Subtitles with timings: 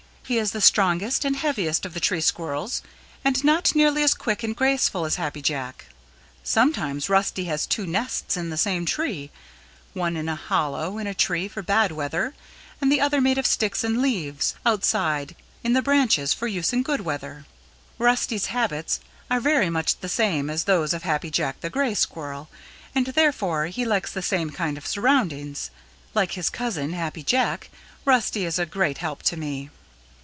[0.23, 2.81] He is the strongest and heaviest of the Tree Squirrels
[3.21, 5.87] and not nearly as quick and graceful as Happy Jack.
[6.41, 9.29] Sometimes Rusty has two nests in the same tree,
[9.91, 12.33] one in a hollow in a tree for bad weather
[12.79, 15.35] and the other made of sticks and leaves outside
[15.65, 17.45] in the branches for use in good weather.
[17.97, 22.47] Rusty's habits are very much the same as those of Happy Jack the Gray Squirrel,
[22.95, 25.71] and therefore he likes the same kind of surroundings.
[26.15, 27.69] Like his cousin, Happy Jack,
[28.05, 29.69] Rusty is a great help to me."